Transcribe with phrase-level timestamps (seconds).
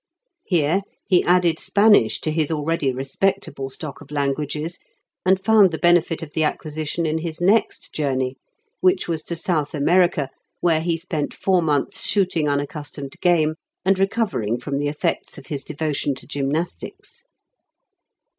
[0.47, 4.79] Here he added Spanish to his already respectable stock of languages,
[5.27, 8.37] and found the benefit of the acquisition in his next journey,
[8.79, 13.53] which was to South America, where he spent four months shooting unaccustomed game
[13.85, 17.25] and recovering from the effects of his devotion to gymnastics.